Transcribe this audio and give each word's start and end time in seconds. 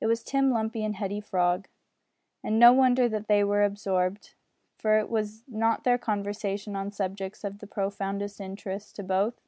It 0.00 0.08
was 0.08 0.24
Tim 0.24 0.50
Lumpy 0.50 0.82
and 0.82 0.96
Hetty 0.96 1.20
Frog. 1.20 1.68
And 2.42 2.58
no 2.58 2.72
wonder 2.72 3.08
that 3.08 3.28
they 3.28 3.44
were 3.44 3.62
absorbed, 3.62 4.34
for 4.74 5.06
was 5.06 5.44
not 5.46 5.84
their 5.84 5.96
conversation 5.96 6.74
on 6.74 6.90
subjects 6.90 7.44
of 7.44 7.60
the 7.60 7.68
profoundest 7.68 8.40
interest 8.40 8.96
to 8.96 9.04
both? 9.04 9.40